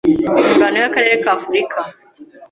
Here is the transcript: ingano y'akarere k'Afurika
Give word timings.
ingano 0.51 0.77
y'akarere 0.83 1.15
k'Afurika 1.23 1.79